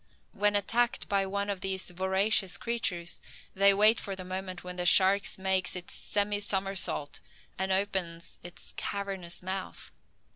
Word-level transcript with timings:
When 0.31 0.55
attacked 0.55 1.07
by 1.07 1.27
one 1.27 1.47
of 1.47 1.61
these 1.61 1.91
voracious 1.91 2.57
creatures, 2.57 3.21
they 3.53 3.71
wait 3.71 3.99
for 3.99 4.15
the 4.15 4.25
moment 4.25 4.63
when 4.63 4.77
the 4.77 4.85
shark 4.87 5.21
makes 5.37 5.75
its 5.75 5.93
semi 5.93 6.39
somersault, 6.39 7.19
and 7.55 7.71
opens 7.71 8.39
its 8.41 8.73
cavernous 8.77 9.43
mouth. 9.43 9.91